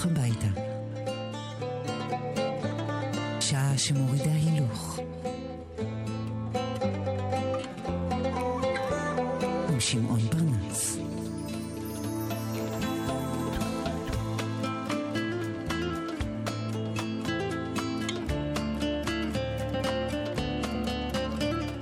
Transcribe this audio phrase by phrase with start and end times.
[0.00, 0.46] בדרך הביתה.
[3.40, 4.98] שעה שמורידה הילוך.
[9.68, 10.98] עם שמעון פרנס.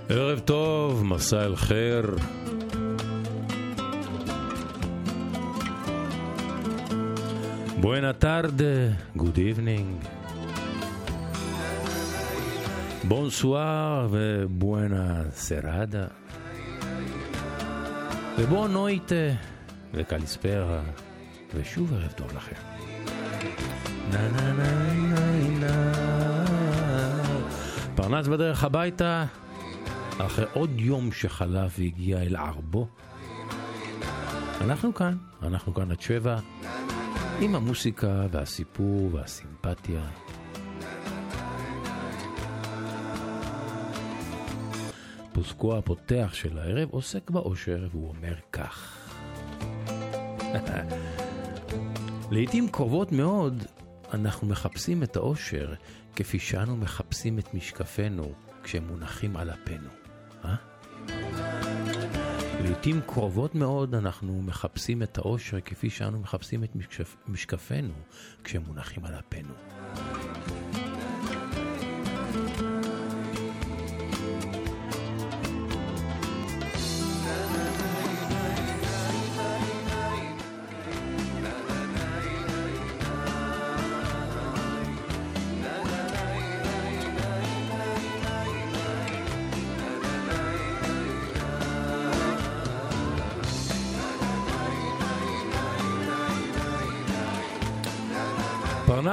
[0.09, 2.38] ערב טוב, מסע אל חיר.
[8.39, 10.07] Buena tarde, good evening.
[13.05, 16.07] בונסואר ובואנה סרדה.
[18.39, 19.15] ובוא נויטה
[19.95, 20.83] וקליספרה,
[21.55, 22.57] ושוב ערב טוב לכם.
[27.95, 29.25] פרנס בדרך הביתה,
[30.19, 32.89] אחרי עוד יום שחלף והגיע אל ערבו.
[34.61, 36.39] אנחנו כאן, אנחנו כאן עד שבע.
[37.41, 40.01] עם המוסיקה והסיפור והסימפתיה.
[45.33, 48.99] פוסקו הפותח של הערב עוסק באושר והוא אומר כך:
[52.31, 53.65] לעתים קרובות מאוד
[54.13, 55.75] אנחנו מחפשים את האושר
[56.17, 59.89] כפי שאנו מחפשים את משקפינו כשהם מונחים על אפינו.
[60.45, 60.55] אה?
[62.63, 67.17] לעתים קרובות מאוד אנחנו מחפשים את האושר כפי שאנו מחפשים את משקפ...
[67.29, 67.95] משקפינו
[68.45, 69.55] כשהם מונחים על אפינו.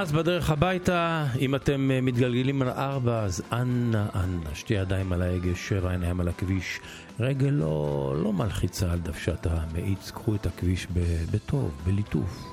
[0.05, 5.21] פרנס בדרך הביתה, אם אתם אה, מתגלגלים על ארבע, אז אנא, אנא, שתי ידיים על
[5.21, 6.79] ההגה, שבע עיניים על הכביש,
[7.19, 10.87] רגל לא, לא מלחיצה על דוושת המאיץ, קחו את הכביש
[11.31, 12.43] בטוב, בליטוף,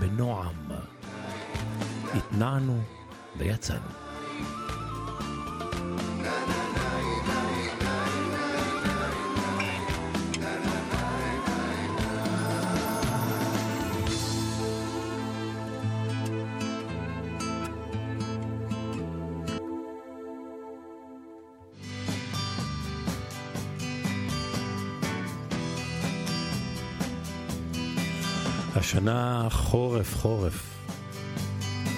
[0.00, 0.56] בנועם.
[2.14, 2.80] התנענו
[3.38, 4.01] ויצאנו.
[29.02, 30.64] השנה חורף, חורף.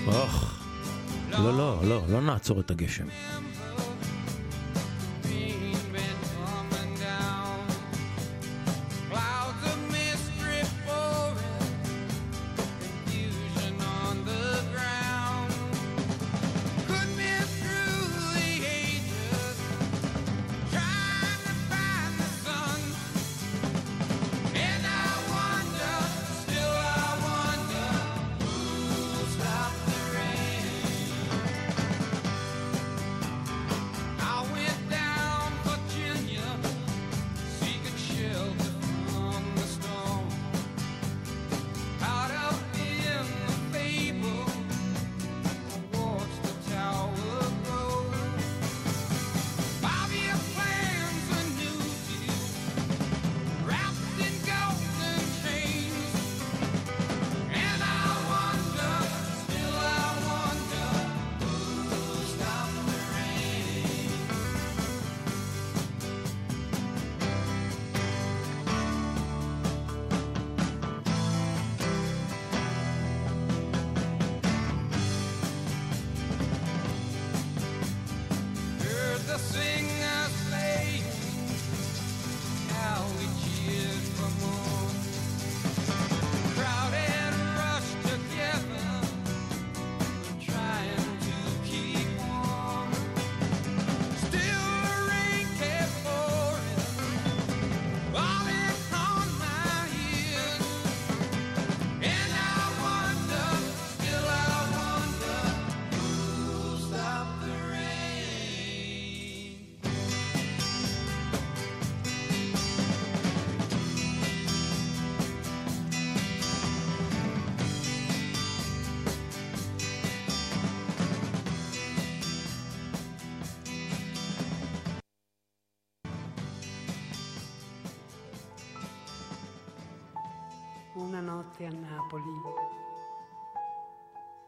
[0.06, 0.64] אוח.
[1.30, 3.06] לא, לא, לא, לא נעצור את הגשם.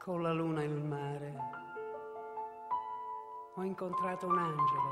[0.07, 1.35] con la luna e il mare,
[3.57, 4.91] ho incontrato un angelo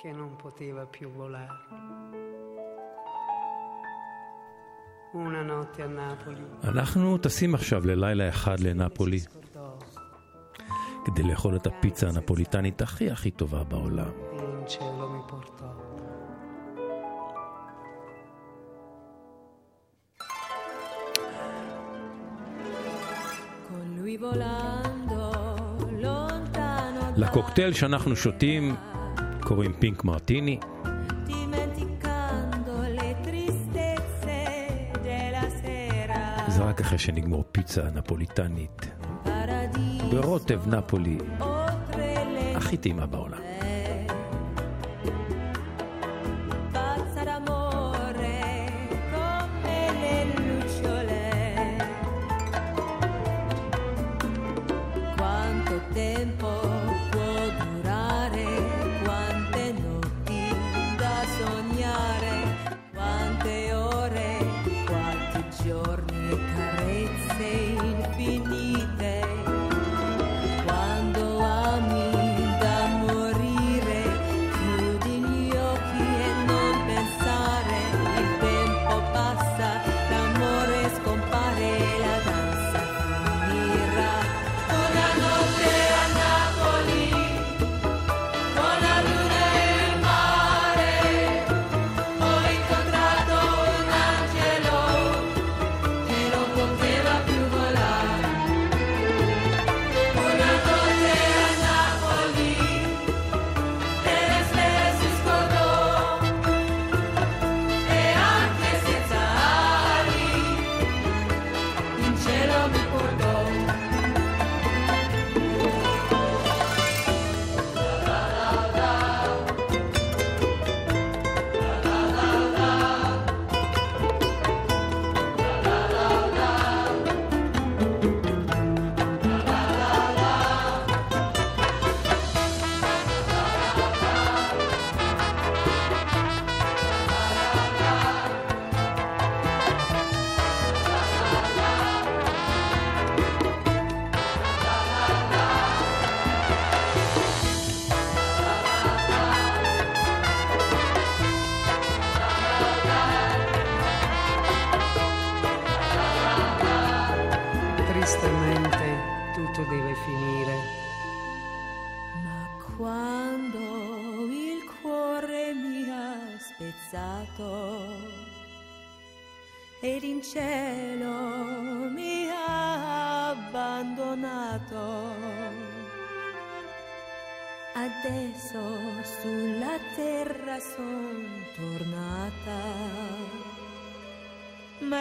[0.00, 1.64] che non poteva più volare.
[6.64, 9.18] אנחנו טסים עכשיו ללילה אחד לנפולי
[11.04, 14.10] כדי לאכול את הפיצה הנפוליטנית הכי הכי טובה בעולם.
[14.68, 16.05] E
[27.16, 28.76] לקוקטייל שאנחנו שותים
[29.40, 30.58] קוראים פינק מרטיני.
[36.48, 38.86] זה רק אחרי שנגמור פיצה נפוליטנית
[40.10, 41.18] ברוטב נפולי
[42.56, 43.45] הכי טעימה בעולם.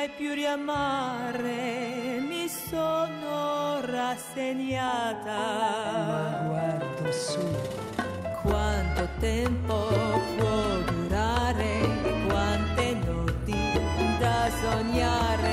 [0.05, 5.31] mai più riamare, mi sono rassegnata.
[6.07, 7.39] Ma guardo su.
[8.43, 9.87] Quanto tempo
[10.37, 11.79] può durare,
[12.27, 13.57] quante notti
[14.19, 15.44] da sognare.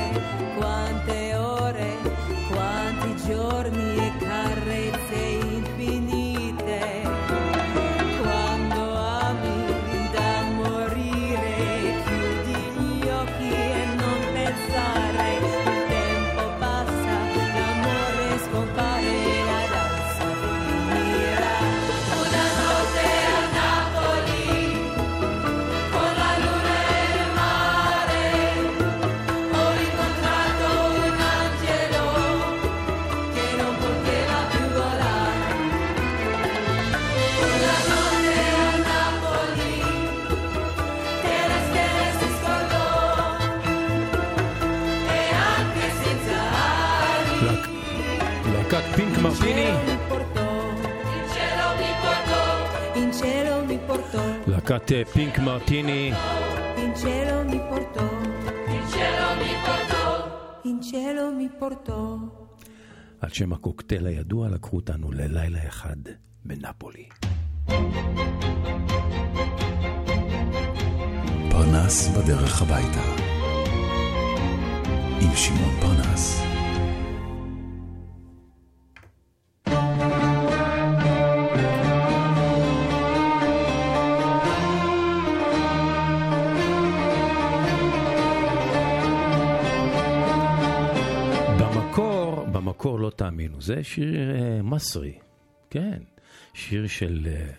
[54.70, 56.12] להקת אה, פינק מרטיני.
[63.20, 65.96] על שם הקוקטייל הידוע לקחו אותנו ללילה אחד
[66.44, 67.08] בנפולי.
[71.50, 73.04] פרנס בדרך הביתה
[75.20, 76.51] עם שמעון פרנס.
[92.86, 95.18] אצלנו, זה שיר אה, מסרי,
[95.70, 95.98] כן,
[96.54, 97.52] שיר של אה,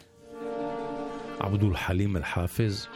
[1.39, 2.87] עבדול חלים אל-חאפז.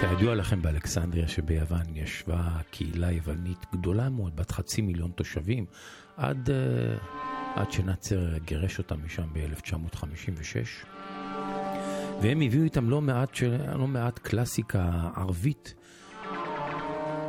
[0.00, 5.66] כידוע לכם באלכסנדריה שביוון ישבה קהילה יוונית גדולה מאוד, בת חצי מיליון תושבים,
[6.16, 10.86] עד, uh, עד שנאצר גירש אותם משם ב-1956.
[12.22, 15.74] והם הביאו איתם לא מעט, של, לא מעט קלאסיקה ערבית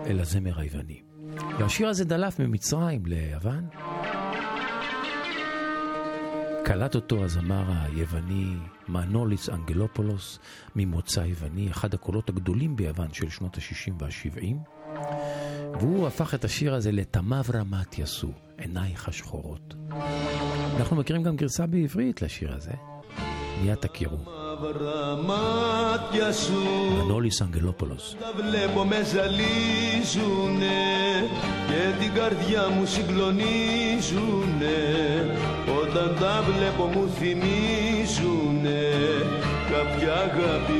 [0.06, 1.09] אל הזמר היווני.
[1.60, 3.68] והשיר הזה דלף ממצרים ליוון.
[6.66, 8.56] קלט אותו הזמר היווני
[8.88, 10.40] מנוליס אנגלופולוס,
[10.76, 14.56] ממוצא יווני, אחד הקולות הגדולים ביוון של שנות ה-60 וה-70,
[15.80, 19.76] והוא הפך את השיר הזה לתמברה מתיסו, עינייך השחורות.
[20.78, 22.74] אנחנו מכירים גם גרסה בעברית לשיר הזה,
[23.62, 24.39] מיד תכירו.
[24.62, 26.62] μαύρα μάτια σου.
[26.98, 30.80] Μανώλης Αγγελόπολος Τα βλέπω με ζαλίζουνε
[31.68, 34.78] Και την καρδιά μου συγκλονίζουνε.
[35.82, 38.82] Όταν τα βλέπω μου θυμίζουνε
[39.72, 40.79] Κάποια αγάπη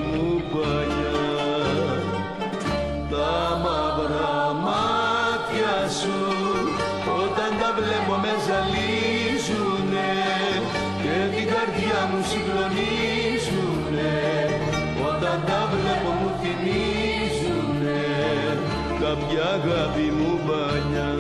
[19.10, 21.12] κάποια αγάπη μου παλιά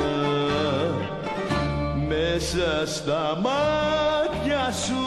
[2.08, 5.03] μέσα στα μάτια σου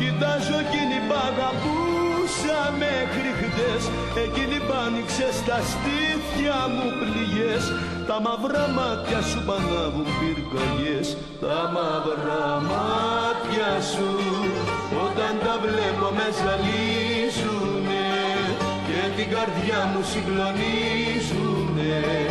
[0.00, 3.82] Κοιτάζω εκείνη που αγαπούσα μέχρι χτες.
[4.24, 7.64] Εκείνη που άνοιξε στα στήθια μου πληγές.
[8.08, 11.08] Τα μαύρα μάτια σου πανάβουν πυρκαγιές.
[11.44, 14.10] Τα μαύρα μάτια σου
[15.06, 18.08] Όταν τα βλέπω με ζαλίζουνε
[18.88, 20.00] Και την καρδιά μου
[21.78, 22.30] συγκλονίζουνε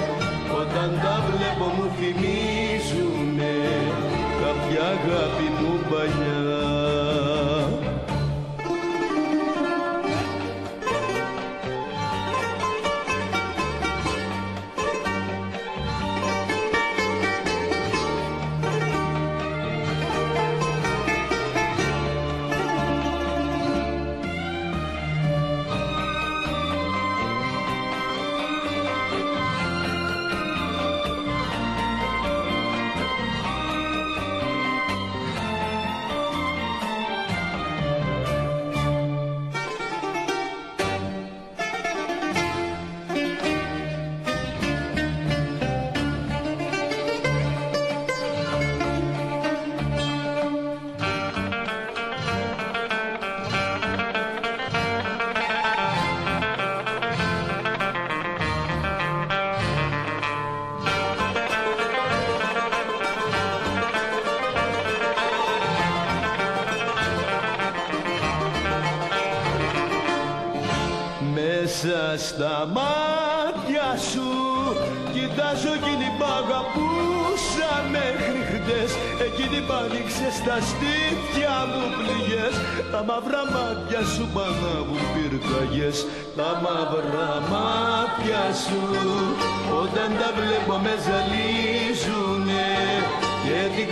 [0.61, 3.55] όταν τα βλέπω μου θυμίζουνε
[4.41, 6.56] κάποια αγάπη μου παλιά.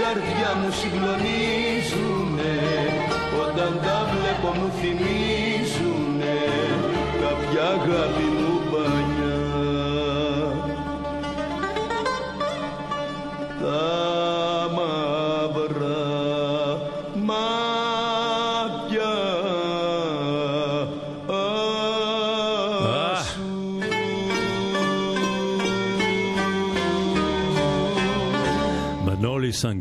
[0.06, 2.56] Καρδιά μου συγκλονίζουνε.
[3.46, 5.25] Όταν τα βλέπω μου θυμίζουνε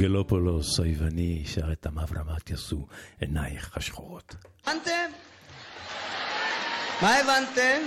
[0.05, 2.87] אנגלופולוס היווני שר את המברה מתיסו,
[3.21, 4.35] עינייך השחורות.
[4.67, 5.11] הבנתם?
[7.03, 7.81] מה הבנתם?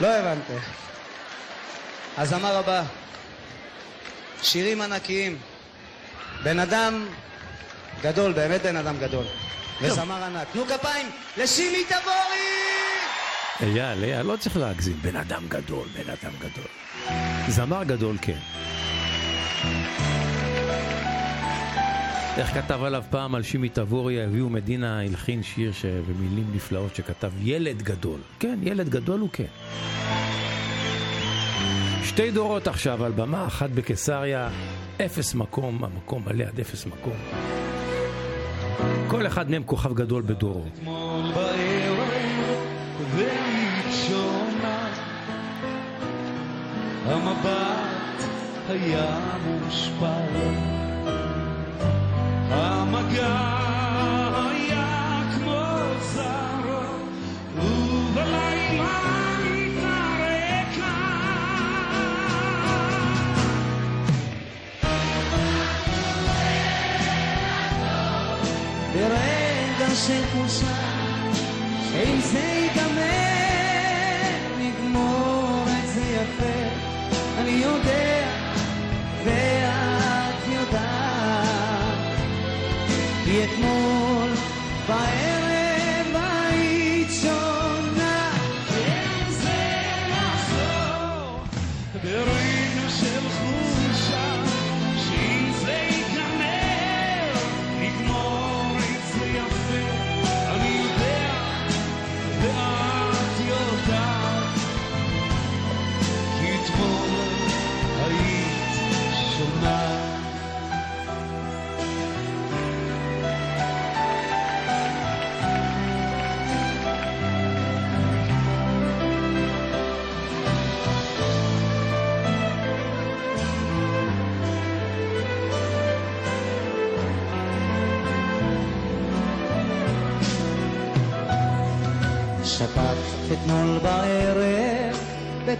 [0.00, 0.58] לא הבנתם.
[2.16, 2.82] הזמר הבא,
[4.42, 5.38] שירים ענקיים.
[6.44, 7.06] בן אדם
[8.02, 9.24] גדול, באמת בן אדם גדול.
[9.82, 10.48] וזמר ענק.
[10.52, 11.06] תנו כפיים
[11.36, 12.54] לשימי תבורי!
[13.60, 16.68] אייל, אייל, לא צריך להגזים, בן אדם גדול, בן אדם גדול.
[17.48, 18.38] זמר גדול, כן.
[22.36, 25.84] איך כתב עליו פעם על שימי תבורי, הביאו מדינה הלחין שיר ש...
[25.84, 28.20] במילים נפלאות שכתב ילד גדול.
[28.38, 29.44] כן, ילד גדול הוא כן.
[32.04, 34.48] שתי דורות עכשיו על במה, אחת בקיסריה,
[35.04, 37.16] אפס מקום, המקום מלא עד אפס מקום.
[39.08, 40.64] כל אחד מהם כוכב גדול בדורו.
[47.06, 48.24] המבט
[48.68, 50.83] היה מושפל.
[52.54, 53.36] המגע
[54.50, 55.66] היה כמו
[56.14, 56.82] זר,
[57.56, 58.98] ובלילה
[59.40, 60.94] התרקה.
[68.92, 70.76] ברגע של חולשה,
[71.90, 73.23] שאם זה ייגמר,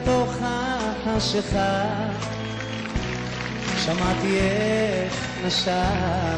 [0.02, 1.85] בתוך החשיכה
[3.76, 6.37] שמעתי איך נשר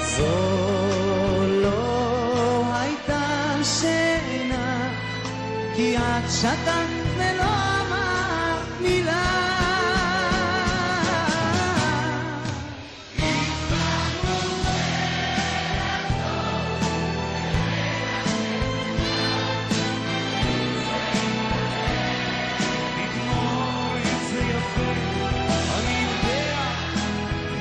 [0.00, 4.88] זו לא הייתה שינה
[5.76, 6.89] כי את שתקת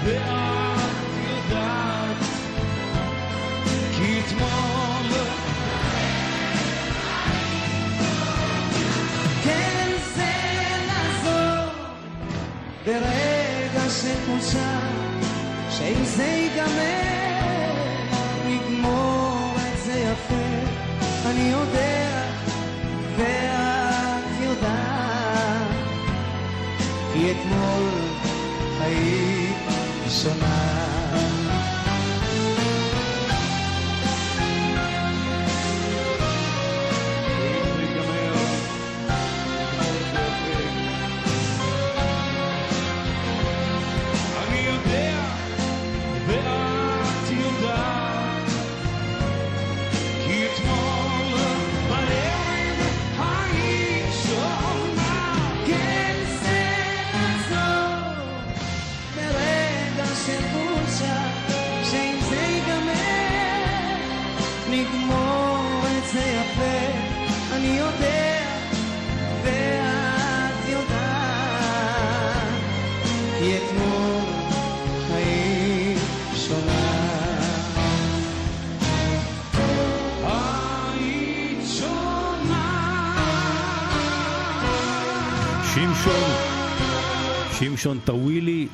[0.03, 0.89] ואת
[1.27, 2.17] יודעת,
[3.97, 5.09] כי אתמול
[9.43, 10.31] כן זה
[10.87, 11.73] לעזור.
[12.85, 13.89] ברגע
[14.25, 14.79] חולשה
[15.69, 16.98] שאם זה ייגמר
[87.79, 88.67] שמשון טווילי,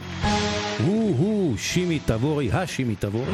[0.86, 3.34] הוא הוא שימי תבורי, השימי תבורי,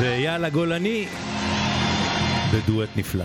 [0.00, 1.06] ואייל הגולני
[2.52, 3.24] בדואט נפלא.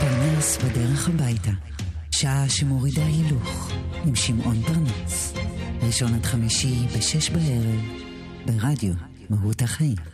[0.00, 1.50] פרנס בדרך הביתה.
[2.10, 3.72] שעה שמורידה הילוך.
[4.06, 5.34] עם שמעון פרנס.
[5.82, 7.80] ראשון עד חמישי בשש בערב.
[8.46, 8.94] ברדיו
[9.30, 10.13] מהות החיים.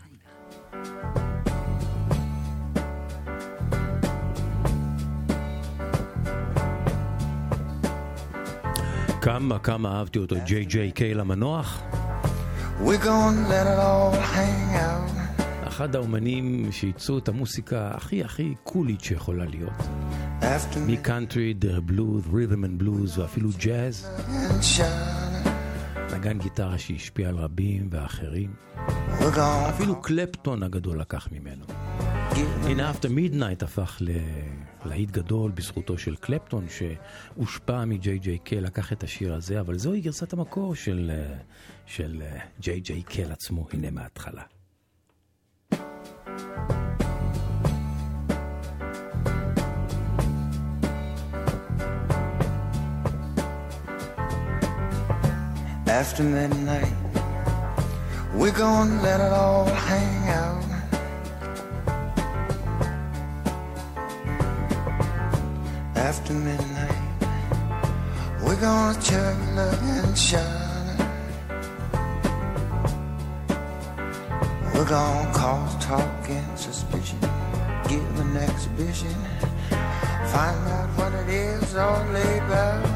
[9.23, 11.83] כמה כמה אהבתי אותו, ג'יי ג'יי קייל המנוח.
[15.69, 19.89] אחד האומנים שייצרו את המוסיקה הכי הכי קולית שיכולה להיות.
[20.41, 24.09] After מקאנטרי, דרך בלוז, rhythm and blues ואפילו ג'אז.
[26.15, 28.55] נגן גיטרה שהשפיע על רבים ואחרים.
[29.69, 31.65] אפילו קלפטון הגדול לקח ממנו.
[32.65, 34.03] הנה After Midnight הפך
[34.85, 40.01] ללהיט גדול בזכותו של קלפטון שהושפע מג'יי ג'יי קיי, לקח את השיר הזה, אבל זוהי
[40.01, 41.37] גרסת המקור של, אה,
[41.87, 44.43] של אה, ג'יי ג'יי קיי עצמו, הנה מההתחלה.
[56.01, 56.95] after midnight.
[58.33, 60.70] We're gonna let it all hang out.
[66.01, 67.03] After midnight.
[68.43, 70.97] We're gonna chug and shine.
[74.75, 77.21] We're gonna cause talk and suspicion,
[77.87, 79.15] give an exhibition,
[80.33, 82.03] find out what it is all
[82.39, 82.87] about.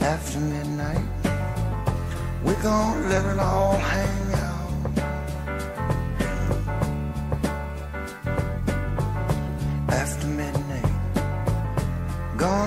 [0.00, 1.06] After midnight,
[2.42, 4.21] we're gonna let it all hang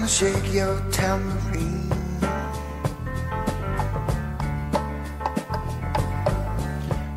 [0.06, 1.92] gonna shake your tambourine.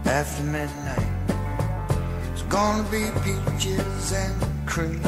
[0.07, 1.07] After midnight,
[2.33, 5.03] it's gonna be peaches and cream.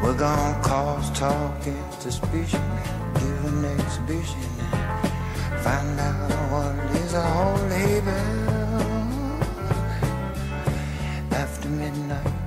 [0.00, 2.62] We're gonna cause talk and suspicion,
[3.14, 4.48] give an exhibition,
[5.64, 7.56] find out what is all
[7.98, 8.22] about.
[11.32, 12.43] After midnight,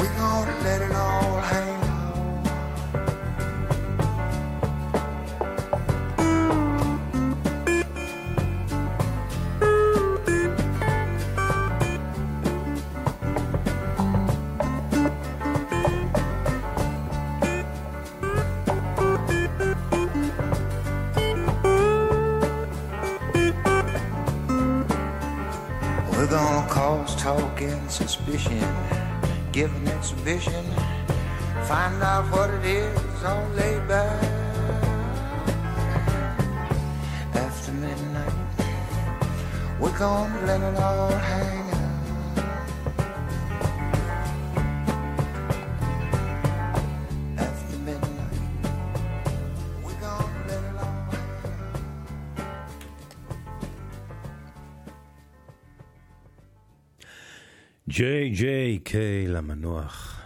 [0.00, 1.69] we're gonna let it all hang
[30.20, 30.64] exhibition,
[31.64, 33.46] find out what it is all
[58.00, 60.20] ג'יי ג'יי קיי למנוח.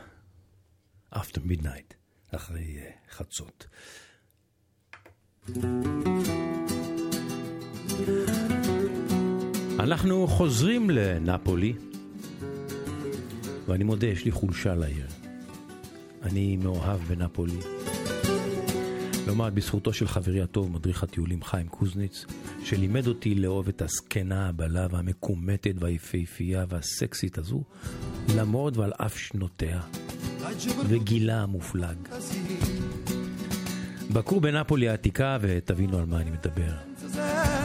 [1.15, 1.95] After midnight,
[2.31, 3.67] אחרי אה, חצות.
[9.79, 11.73] אנחנו חוזרים לנפולי,
[13.67, 15.07] ואני מודה, יש לי חולשה לעיר.
[16.23, 17.59] אני מאוהב בנפולי.
[19.33, 22.25] מעט בזכותו של חברי הטוב, מדריך הטיולים חיים קוזניץ,
[22.65, 27.63] שלימד אותי לאהוב את הזקנה הבלה והמקומטת והיפהפייה והסקסית הזו,
[28.37, 29.81] למרות ועל אף שנותיה,
[30.89, 31.97] וגילה המופלג.
[34.13, 36.75] בקרו בנפולי העתיקה ותבינו על מה אני מדבר.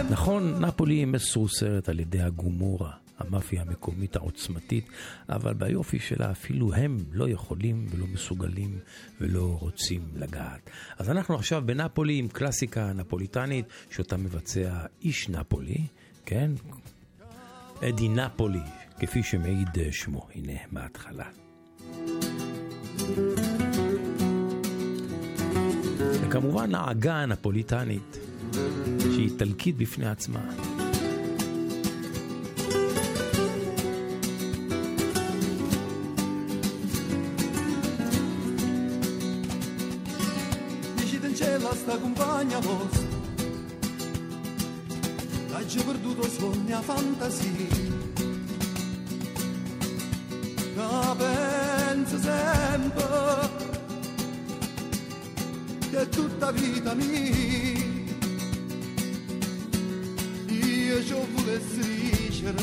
[0.09, 4.89] נכון, נפולי מסורסרת על ידי הגומורה, המאפיה המקומית העוצמתית,
[5.29, 8.79] אבל ביופי שלה אפילו הם לא יכולים ולא מסוגלים
[9.21, 10.69] ולא רוצים לגעת.
[10.97, 15.87] אז אנחנו עכשיו בנפולי עם קלאסיקה נפוליטנית שאותה מבצע איש נפולי,
[16.25, 16.51] כן?
[17.89, 18.61] אדי נפולי,
[18.99, 21.25] כפי שמעיד שמו, הנה מההתחלה.
[26.21, 28.17] וכמובן העגה הנפוליטנית,
[28.99, 30.68] שהיא איטלקית בפני עצמה.
[46.19, 47.87] L'hai perduto sogni a fantasia.
[50.75, 53.49] Che penso sempre
[55.89, 57.87] Che tutta vita mia.
[60.47, 62.53] Io ci volessi dicere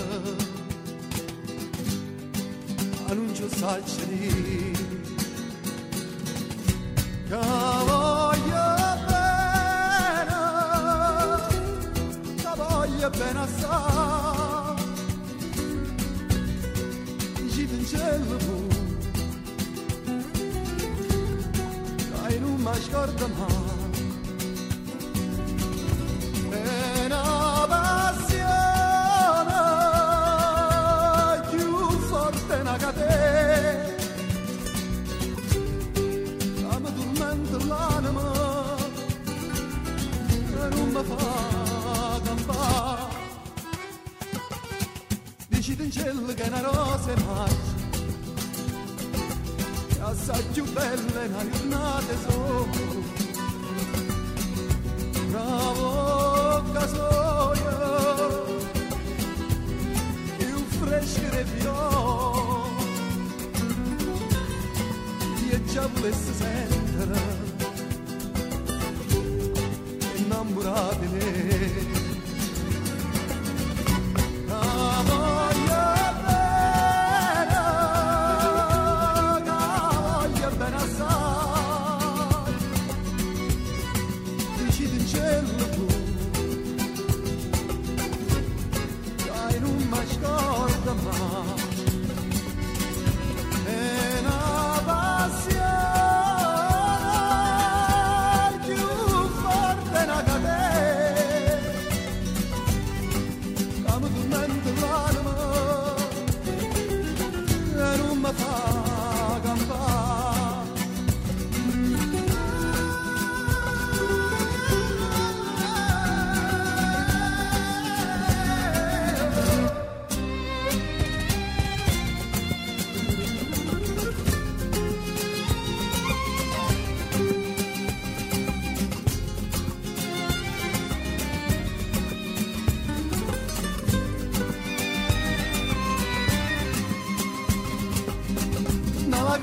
[3.06, 4.76] Ma non ci saccio dire
[13.10, 14.74] che bene assai.
[17.34, 18.66] Dici in cielo tu,
[22.10, 23.65] dai non mi scorda mai.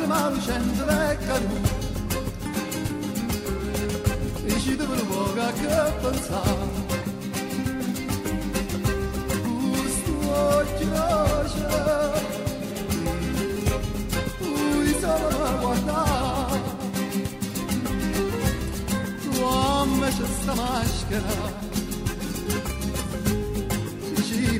[0.05, 1.81] marcendo le canute
[4.45, 6.67] e ci devono poco che pensare
[9.71, 12.11] questo gioia
[14.39, 16.61] ui solo la guardare
[19.21, 21.61] tu amme c'è sta maschera
[24.25, 24.59] ci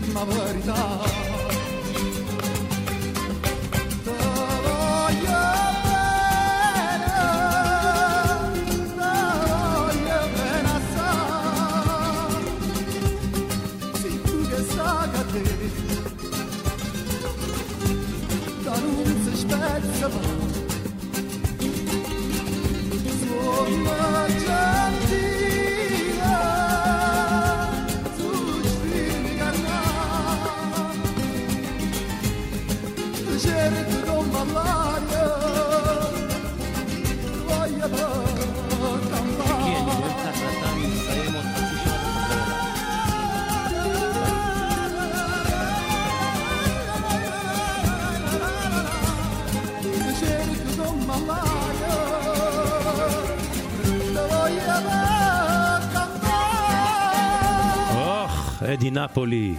[58.84, 59.56] אדי נפולי.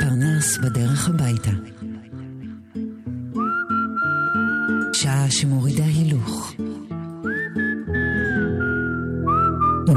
[0.00, 0.58] פרנס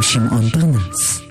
[0.01, 1.26] שמעון פרנס.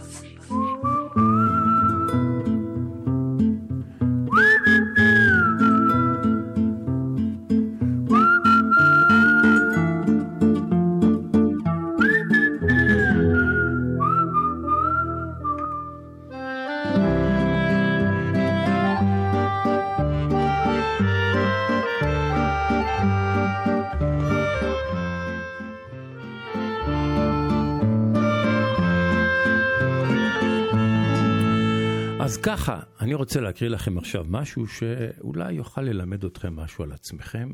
[33.26, 37.52] רוצה להקריא לכם עכשיו משהו שאולי יוכל ללמד אתכם משהו על עצמכם.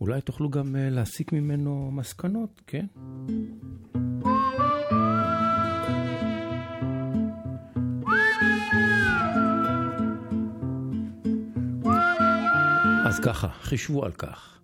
[0.00, 2.86] אולי תוכלו גם אה, להסיק ממנו מסקנות, כן?
[13.04, 14.58] אז ככה, חישבו על כך.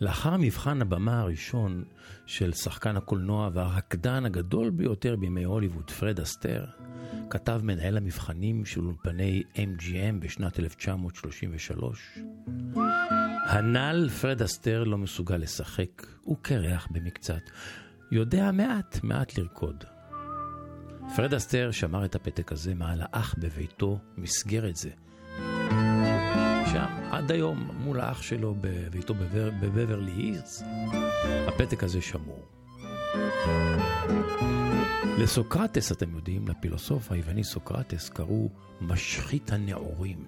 [0.00, 1.84] לאחר מבחן הבמה הראשון
[2.26, 6.64] של שחקן הקולנוע והרקדן הגדול ביותר בימי הוליווד, פרד אסטר,
[7.30, 12.18] כתב מנהל המבחנים של אולפני MGM בשנת 1933.
[13.46, 17.42] הנ"ל פרד אסטר לא מסוגל לשחק, הוא קרח במקצת.
[18.12, 19.84] יודע מעט, מעט לרקוד.
[21.16, 24.90] פרד אסטר שמר את הפתק הזה מעל האח בביתו, מסגר את זה.
[26.72, 30.62] שם, עד היום, מול האח שלו בביתו בבר, בבברלי הירס,
[31.48, 32.61] הפתק הזה שמור.
[35.18, 38.48] לסוקרטס, אתם יודעים, לפילוסוף היווני סוקרטס, קראו
[38.80, 40.24] משחית הנעורים.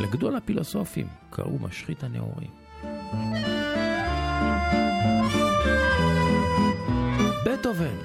[0.00, 2.50] לגדול הפילוסופים קראו משחית הנעורים.
[7.46, 7.96] בטהובן,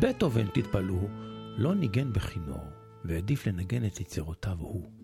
[0.00, 1.08] בטהובן, תתפלאו,
[1.56, 2.66] לא ניגן בכינור,
[3.04, 5.01] והעדיף לנגן את יצירותיו הוא.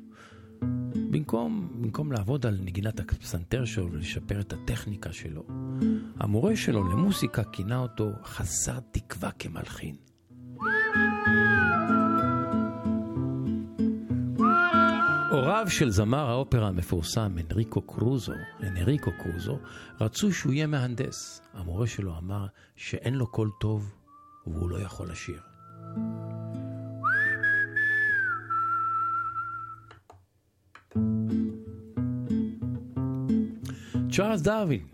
[1.10, 5.42] במקום, במקום לעבוד על נגינת הפסנתר שלו ולשפר את הטכניקה שלו,
[6.20, 9.96] המורה שלו למוסיקה כינה אותו חסר תקווה כמלחין.
[15.30, 19.58] הוריו של זמר האופרה המפורסם אנריקו קרוזו, אנריקו קרוזו,
[20.00, 21.42] רצו שהוא יהיה מהנדס.
[21.54, 23.94] המורה שלו אמר שאין לו קול טוב
[24.46, 25.40] והוא לא יכול לשיר.
[34.18, 34.86] צ'ארלס דרווין,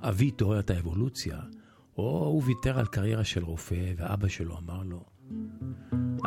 [0.00, 1.40] אבי תיאוריית האבולוציה,
[1.98, 5.04] או הוא ויתר על קריירה של רופא, ואבא שלו אמר לו,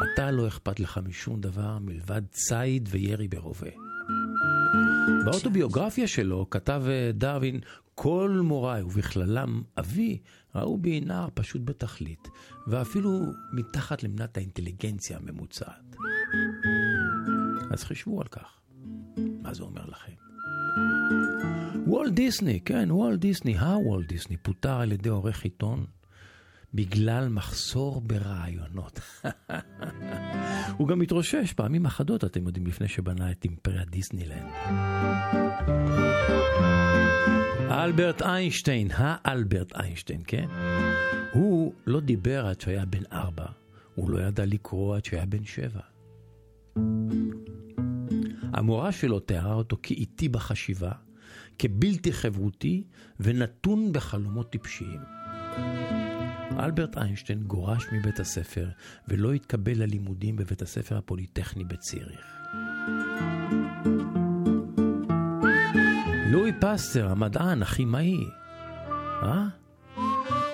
[0.03, 3.69] אתה לא אכפת לך משום דבר מלבד ציד וירי ברובה.
[5.25, 7.59] באוטוביוגרפיה שלו כתב אה, דרווין,
[7.95, 10.17] כל מוריי, ובכללם אבי,
[10.55, 12.27] ראו בי נער פשוט בתכלית,
[12.67, 13.21] ואפילו
[13.53, 15.95] מתחת למנת האינטליגנציה הממוצעת.
[17.71, 18.61] אז חישבו על כך.
[19.17, 20.28] מה זה אומר לכם?
[21.89, 25.85] וולט דיסני, כן, וולט דיסני, הוולט דיסני, פוטר על ידי עורך עיתון
[26.73, 28.99] בגלל מחסור ברעיונות.
[30.77, 34.51] הוא גם התרושש פעמים אחדות, אתם יודעים, לפני שבנה את אימפריה דיסנילנד.
[37.71, 40.47] אלברט איינשטיין, האלברט איינשטיין, כן?
[41.33, 43.45] הוא לא דיבר עד שהיה בן ארבע,
[43.95, 45.81] הוא לא ידע לקרוא עד שהיה בן שבע.
[48.53, 50.91] המורה שלו תיארה אותו כאיטי בחשיבה,
[51.59, 52.83] כבלתי חברותי
[53.19, 54.99] ונתון בחלומות טיפשיים.
[56.59, 58.69] אלברט איינשטיין גורש מבית הספר
[59.07, 62.25] ולא התקבל ללימודים בבית הספר הפוליטכני בציריך.
[66.31, 68.17] לואי פסטר, המדען, הכימאי,
[69.23, 69.47] אה?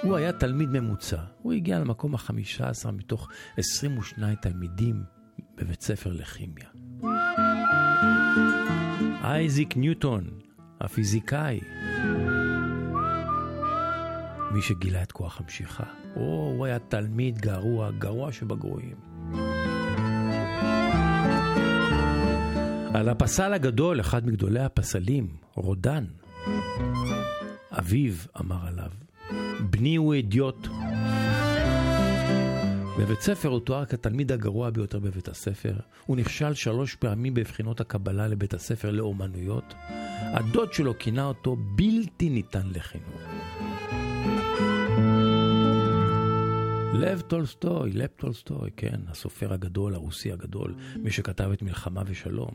[0.04, 1.22] הוא היה תלמיד ממוצע.
[1.42, 5.04] הוא הגיע למקום החמישה עשר מתוך 22 תלמידים
[5.58, 6.68] בבית ספר לכימיה.
[9.24, 10.30] אייזיק ניוטון,
[10.82, 11.60] הפיזיקאי,
[14.52, 15.84] מי שגילה את כוח המשיכה.
[16.16, 18.96] או, הוא היה תלמיד גרוע, גרוע שבגרועים.
[22.94, 26.06] על הפסל הגדול, אחד מגדולי הפסלים, רודן.
[27.72, 28.92] אביו אמר עליו,
[29.70, 30.68] בני הוא אידיוט.
[33.00, 35.74] בבית ספר הוא תואר כתלמיד הגרוע ביותר בבית הספר.
[36.06, 39.74] הוא נכשל שלוש פעמים בבחינות הקבלה לבית הספר לאומנויות.
[40.22, 43.22] הדוד שלו כינה אותו בלתי ניתן לחינוך.
[46.94, 52.52] לב טולסטוי, לב טולסטוי, כן, הסופר הגדול, הרוסי הגדול, מי שכתב את מלחמה ושלום.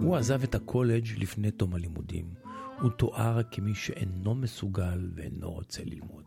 [0.00, 2.24] הוא עזב את הקולג' לפני תום הלימודים.
[2.80, 6.24] הוא תואר כמי שאינו מסוגל ואינו רוצה ללמוד.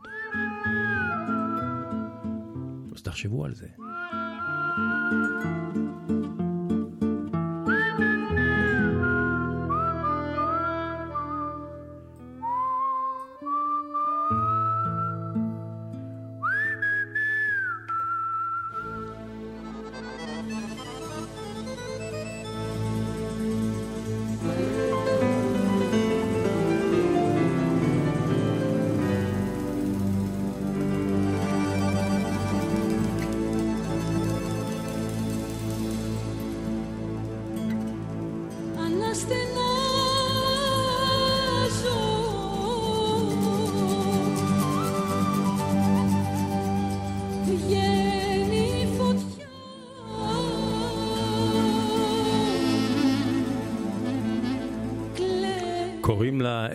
[2.96, 3.68] אז תחשבו על זה.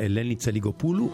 [0.09, 1.11] אלני צליגופולו.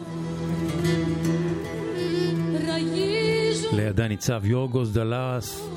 [3.73, 5.69] לידה ניצב יורגוס דלס.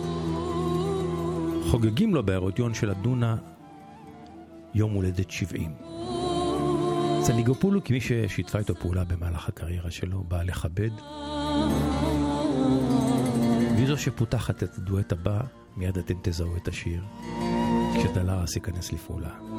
[1.71, 3.35] חוגגים לו בהרודיון של אדונה
[4.73, 5.71] יום הולדת 70.
[7.21, 10.91] צליגופולו, כמי ששיתפה איתו פעולה במהלך הקריירה שלו, באה לכבד.
[13.75, 15.41] והיא זו שפותחת את הדואט הבא,
[15.77, 17.03] מיד אתם תזהו את השיר,
[17.97, 19.56] כשדלרס ייכנס לפעולה.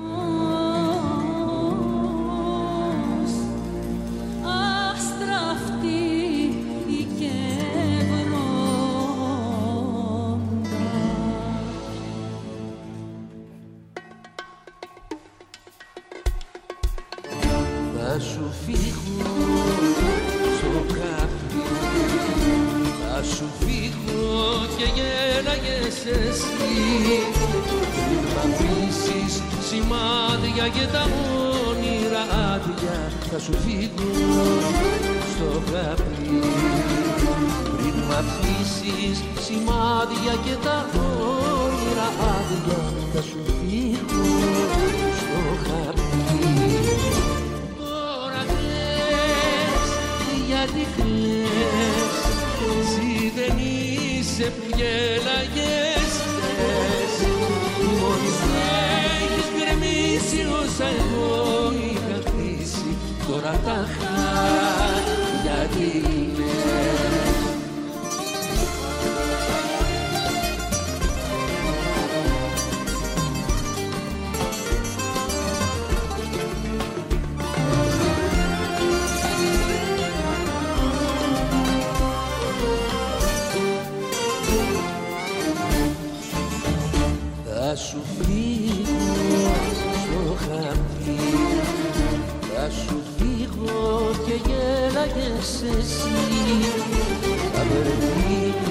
[95.48, 96.08] είσαι εσύ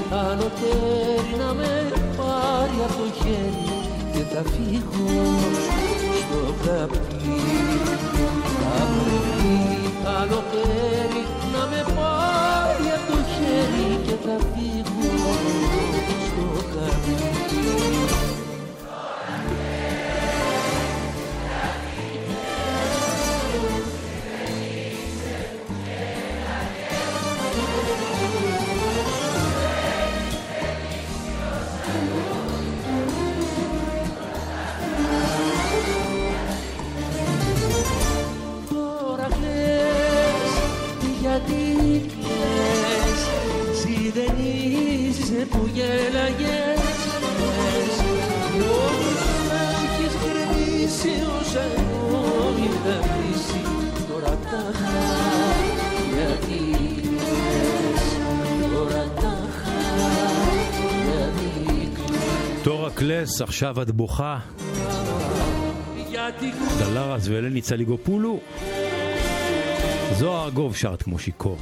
[0.09, 0.21] Θα
[1.39, 3.67] να με πάρει από το χέρι
[4.13, 5.07] και θα φύγω
[6.19, 7.39] στο καπνί.
[10.03, 11.23] Θα με βρει
[11.53, 15.11] να με πάρει από το χέρι και θα φύγω
[16.27, 18.36] στο καπνί.
[63.27, 64.39] גלס, עכשיו את בוכה.
[66.79, 68.39] דלרס ואלני צליגופולו.
[70.13, 71.57] זוהר ארגוב שרת כמו שיכור.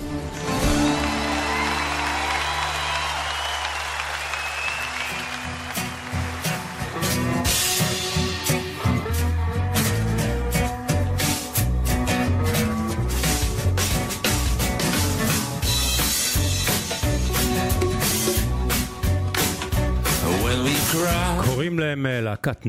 [22.47, 22.65] להקת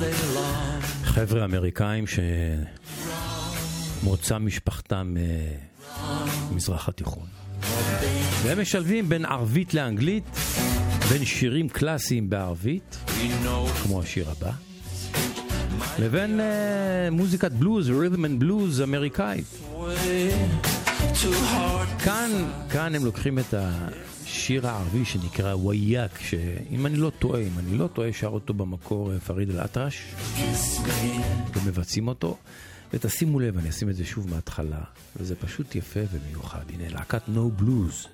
[0.00, 0.84] day long.
[1.04, 2.04] חבר'ה אמריקאים
[4.02, 5.16] שמוצא משפחתם
[6.50, 7.26] ממזרח התיכון.
[8.42, 10.24] והם משלבים בין ערבית לאנגלית,
[11.08, 12.96] בין שירים קלאסיים בערבית,
[13.82, 14.50] כמו השיר הבא,
[15.98, 19.44] לבין אה, מוזיקת בלוז, רית'ם אנד בלוז אמריקאית.
[22.04, 22.30] כאן,
[22.70, 27.86] כאן הם לוקחים את השיר הערבי שנקרא וייק, שאם אני לא טועה, אם אני לא
[27.86, 30.14] טועה, שר אותו במקור אה, פריד אל-אטרש,
[31.54, 32.36] ומבצעים אותו.
[32.92, 34.80] ותשימו לב, אני אשים את זה שוב מההתחלה,
[35.16, 36.64] וזה פשוט יפה ומיוחד.
[36.74, 38.06] הנה, להקת נו בלוז.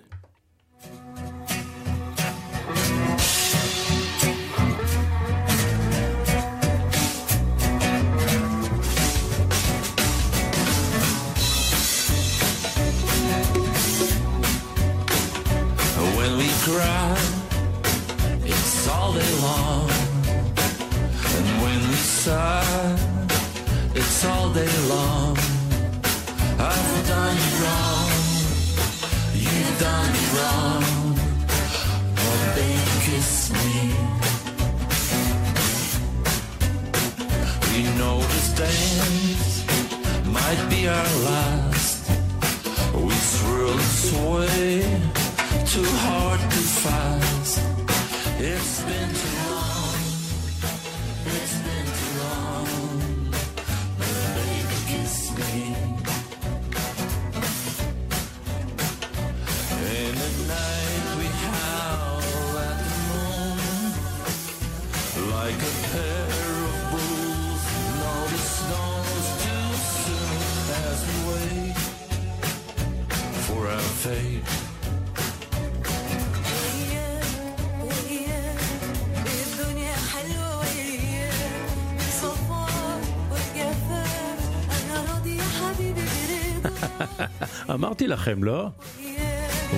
[16.72, 17.16] Cry,
[18.44, 19.90] it's all day long.
[21.36, 22.96] And when we sigh,
[23.94, 25.36] it's all day long.
[26.72, 28.10] I've done you wrong.
[29.44, 30.84] You've done me wrong.
[32.26, 33.78] Oh, baby, kiss me.
[37.70, 39.54] We know this dance
[40.36, 42.10] might be our last.
[42.94, 45.19] We thrill this way
[45.70, 47.58] too hard to fast.
[48.40, 50.00] It's been too long.
[51.26, 52.68] It's been too long.
[53.98, 55.62] But baby, kiss me.
[59.94, 63.92] And at night we howl at the moon
[65.36, 67.62] like a pair of bulls.
[69.44, 69.70] Too
[70.02, 71.78] soon as we wait
[73.46, 74.30] for our fate.
[87.74, 88.68] אמרתי לכם, לא?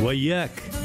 [0.03, 0.82] וייק.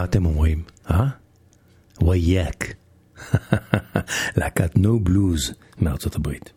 [0.00, 1.06] מה אתם אומרים, אה?
[2.02, 2.74] וייק.
[4.36, 6.52] להקת נו בלוז מארצות הברית.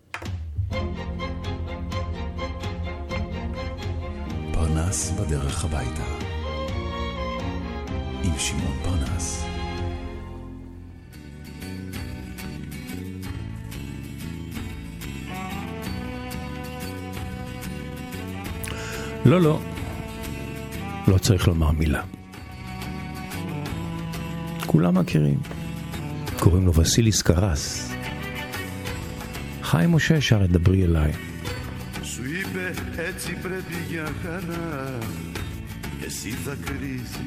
[4.53, 6.03] פרנס בדרך הביתה.
[8.23, 9.45] עם שמעון פרנס.
[19.25, 19.59] לא, לא.
[21.07, 22.03] לא צריך לומר מילה.
[24.72, 25.40] כולם מכירים.
[26.38, 27.92] קוראים לו וסיליס קרס.
[29.62, 31.12] חיים משה שר את דברי אליי.
[32.02, 32.74] Σου είπε
[33.08, 34.98] έτσι πρέπει για χαρά
[36.00, 37.18] και εσύ θα κρίσεις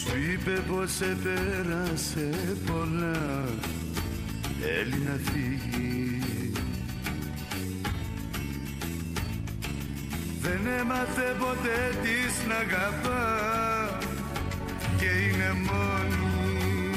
[0.00, 2.30] Σου είπε πως επέρασε
[2.66, 3.44] πολλά
[4.60, 6.03] θέλει να φύγει
[10.65, 13.99] Δεν έμαθε ποτέ της να αγαπά
[14.97, 16.89] και είναι μόνη.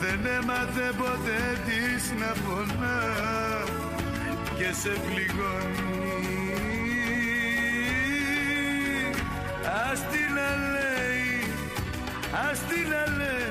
[0.00, 3.02] Δεν έμαθε ποτέ της να πονά
[4.56, 6.18] και σε πληγώνει.
[9.90, 11.52] Ας την να λέει,
[12.50, 13.50] ας την να λέει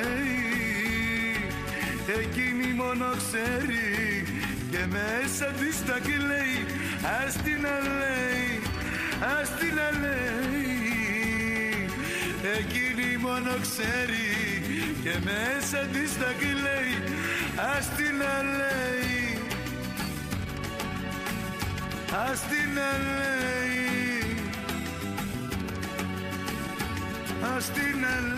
[2.20, 4.19] Εκείνη μόνο ξέρει
[4.72, 6.66] και μέσα της τα κλαίει
[7.26, 8.62] Ας την να λέει,
[9.40, 10.80] ας την να λέει
[12.58, 14.30] Εκείνη μόνο ξέρει
[15.04, 16.96] και μέσα της τα κλαίει
[17.78, 19.42] Ας την να λέει
[22.32, 24.50] Ας την να λέει
[27.58, 28.30] Ας την να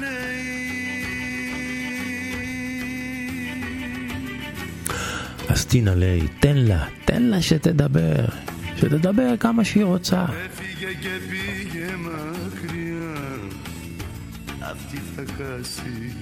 [5.50, 8.24] אז טינה ליי, תן לה, תן לה שתדבר.
[8.76, 10.24] שתדבר כמה שהיא רוצה.
[10.46, 13.16] Έφυγε και πήγε μακριά
[14.60, 16.12] Αυτή θα χάσει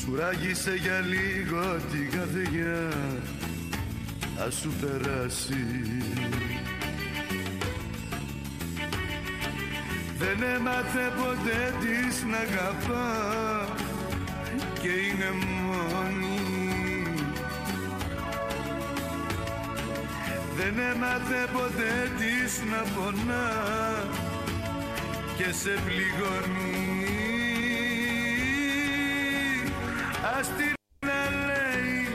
[0.00, 2.88] Σου ράγισε για λίγο την καρδιά
[4.36, 5.64] Θα σου περάσει
[10.18, 13.67] Δεν έμαθε ποτέ της να αγαπά
[14.81, 16.39] Και είναι μόνη.
[20.57, 23.49] Δεν έμαθε ποτέ της να πονά
[25.37, 27.09] και σε πληγώνει.
[30.39, 30.73] Ας την
[31.05, 32.07] να λέει,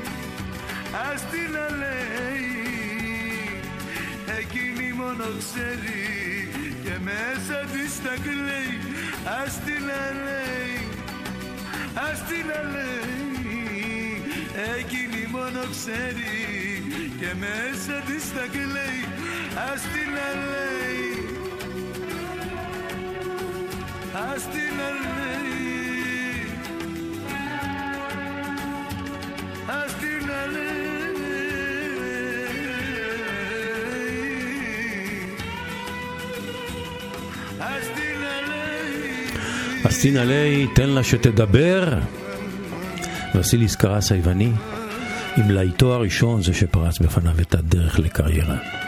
[1.13, 2.45] ας την να λέει.
[4.39, 6.49] Εκείνη μόνο ξέρει
[6.85, 8.79] και μέσα της τα κλαίει.
[9.45, 10.44] Ας την να λέει,
[11.95, 14.23] ας την να λέει.
[14.79, 16.83] Εκείνη μόνο ξέρει
[17.19, 19.03] και μέσα της τα κλαίει.
[19.73, 20.95] Ας την να λέει.
[24.33, 25.14] Ας την να
[39.85, 41.99] אז ליי, תן לה שתדבר.
[43.35, 44.53] וסיליס קרס היווני,
[45.37, 48.84] עם להיטו הראשון, זה שפרץ בפניו את הדרך לקריירה.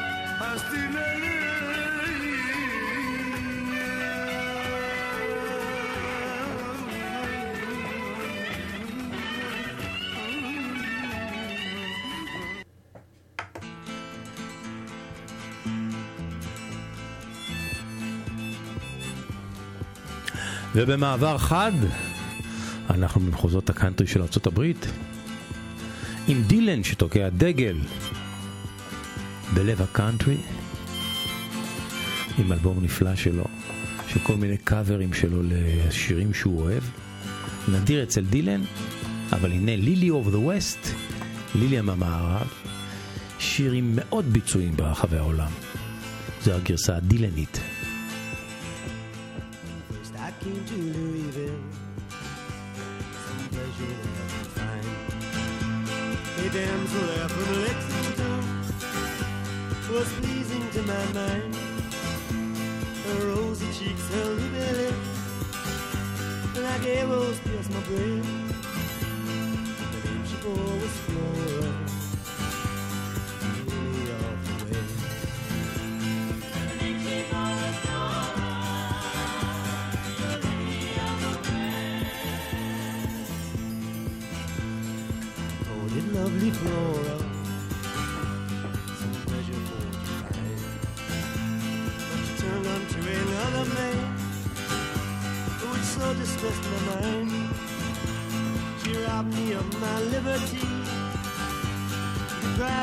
[20.77, 21.73] ובמעבר חד,
[22.91, 24.63] אנחנו במחוזות הקאנטרי של ארה"ב,
[26.29, 27.77] עם דילן שתוקע דגל
[29.55, 30.37] בלב הקאנטרי,
[32.39, 33.45] עם אלבום נפלא שלו,
[34.09, 36.83] של כל מיני קאברים שלו לשירים שהוא אוהב.
[37.69, 38.61] נדיר אצל דילן,
[39.33, 40.89] אבל הנה Lily of the West,
[41.55, 42.47] לילי מהמערב,
[43.39, 45.51] שיר עם מאות ביצועים ברחבי העולם.
[46.43, 47.61] זו הגרסה הדילנית.
[50.67, 51.63] To Louisville,
[52.11, 54.89] some pleasure there to find.
[56.39, 58.43] A damsel there from Lexington
[59.95, 61.55] was pleasing to my mind.
[63.05, 65.11] Her rosy cheeks, her ruby lips,
[66.57, 68.23] like arrows pierced my brain.
[69.93, 71.66] The name she bore was Flora.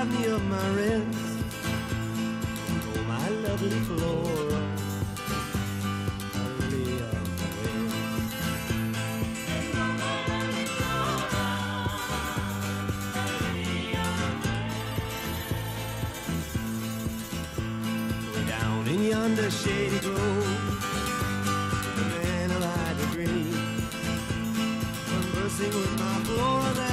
[0.03, 1.07] Deprived me of my rest.
[2.95, 4.61] Oh, my lovely Flora.
[6.59, 7.27] lily of
[18.33, 20.71] the down in yonder shady grove,
[21.95, 23.53] the man of high degree,
[25.07, 26.92] conversing with my Flora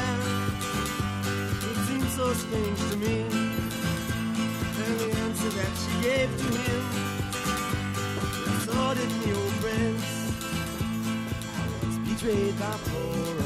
[2.20, 6.82] so strange to me, and the answer that she gave to him,
[8.66, 10.06] sordid me old friends,
[11.56, 13.39] I was betrayed by Flora,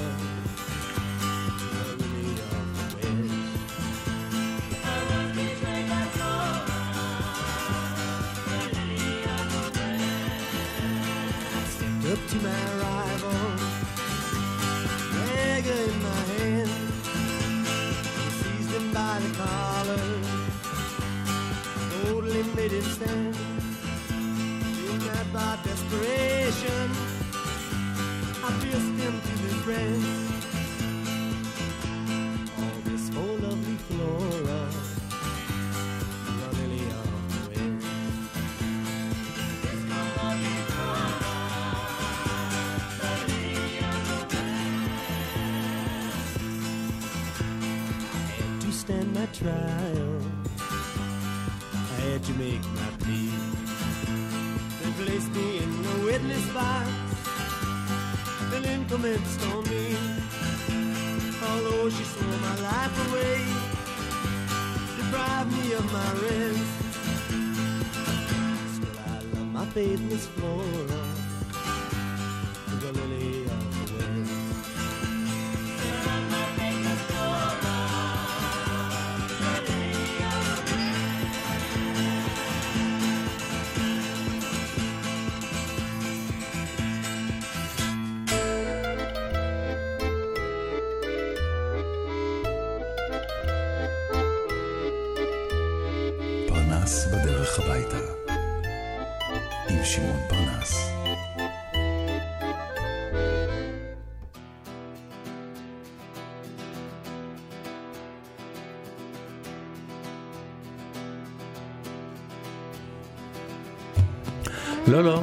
[114.95, 115.23] לא, לא.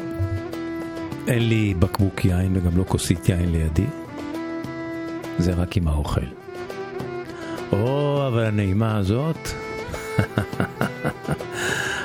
[1.28, 3.86] אין לי בקבוק יין וגם לא כוסית יין לידי.
[5.38, 6.26] זה רק עם האוכל.
[7.72, 9.38] או, אבל הנעימה הזאת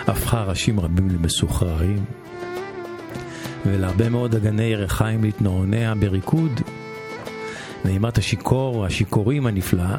[0.08, 2.04] הפכה ראשים רבים למסוחררים,
[3.66, 6.60] ולהרבה מאוד אגני ירחיים להתנוענע בריקוד.
[7.84, 9.98] נעימת השיכור, השיכורים הנפלאה,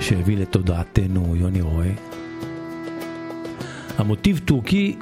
[0.00, 1.92] שהביא לתודעתנו יוני רואה.
[3.98, 4.96] המוטיב טורקי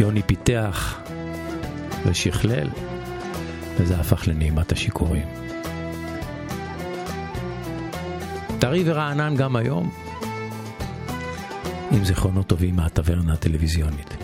[0.00, 1.00] יוני פיתח
[2.06, 2.68] ושכלל,
[3.80, 5.26] וזה הפך לנעימת השיכורים.
[8.58, 9.90] טרי ורענן גם היום,
[11.90, 14.23] עם זיכרונות טובים מהטברנה הטלוויזיונית.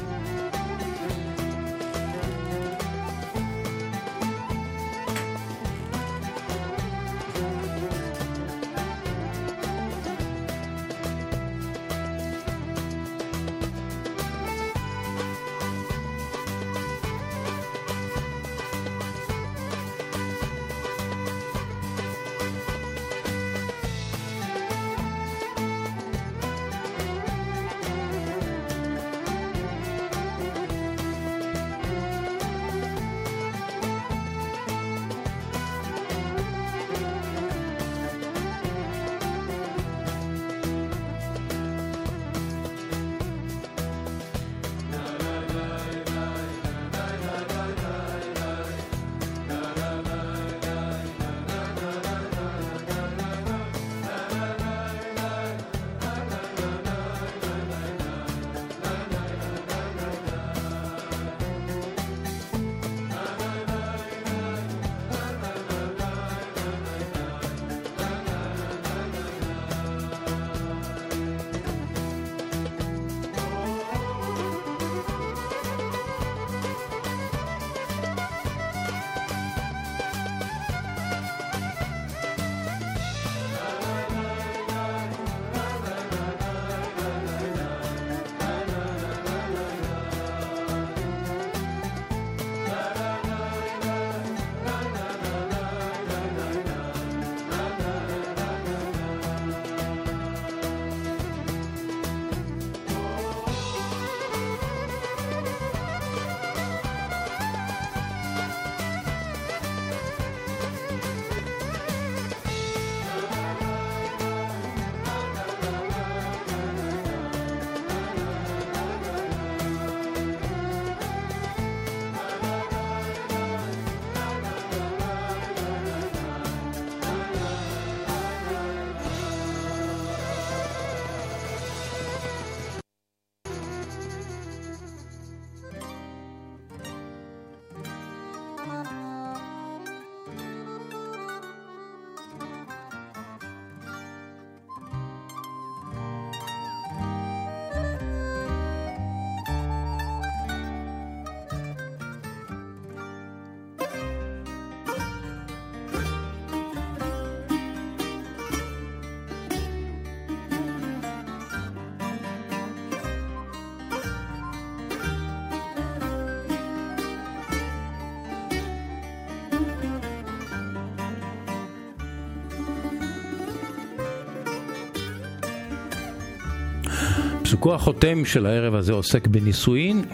[177.51, 180.05] פסוקו החותם של הערב הזה עוסק בנישואין,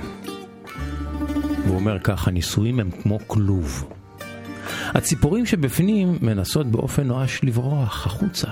[1.64, 3.89] והוא אומר ככה, נישואין הם כמו כלוב.
[4.84, 8.49] הציפורים שבפנים מנסות באופן נואש לברוח החוצה,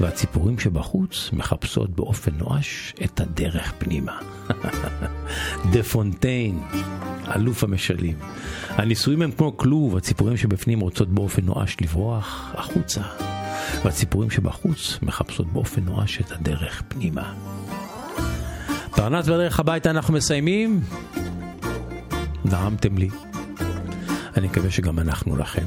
[0.00, 4.18] והציפורים שבחוץ מחפשות באופן נואש את הדרך פנימה.
[5.72, 6.60] דה פונטיין,
[7.36, 8.16] אלוף המשלים.
[8.68, 13.02] הנישואים הם כמו כלוב, הציפורים שבפנים רוצות באופן נואש לברוח החוצה,
[13.84, 17.32] והציפורים שבחוץ מחפשות באופן נואש את הדרך פנימה.
[19.00, 20.80] פרנס בדרך הביתה אנחנו מסיימים.
[22.44, 23.08] נעמתם לי.
[24.36, 25.66] אני מקווה שגם אנחנו לכם.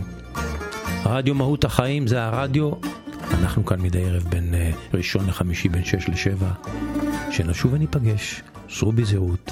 [1.06, 2.72] רדיו מהות החיים זה הרדיו.
[3.32, 6.52] אנחנו כאן מדי ערב בין uh, ראשון לחמישי בין שש לשבע.
[7.32, 8.42] שנשוב וניפגש.
[8.70, 9.52] סעו בזהות.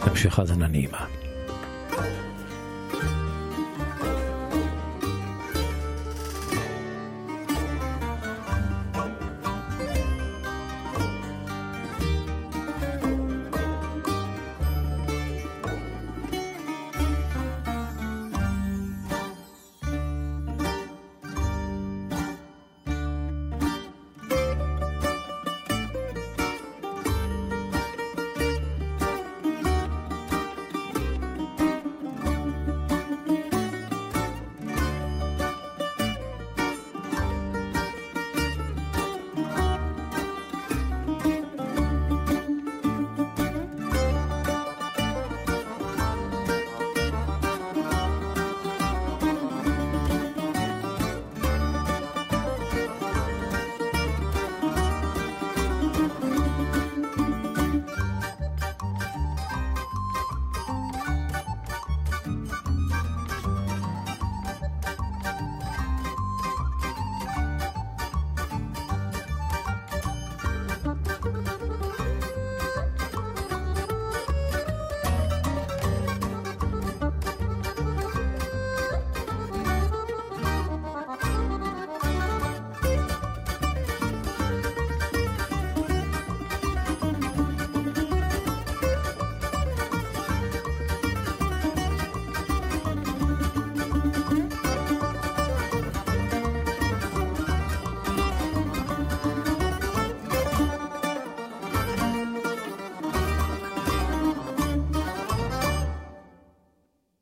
[0.00, 1.19] המשך האזנה נעימה.